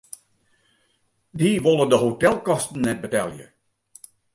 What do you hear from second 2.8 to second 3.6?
net betelje.